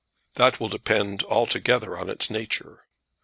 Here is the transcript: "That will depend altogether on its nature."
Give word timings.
"That 0.33 0.59
will 0.59 0.67
depend 0.69 1.21
altogether 1.25 1.95
on 1.95 2.09
its 2.09 2.31
nature." 2.31 2.87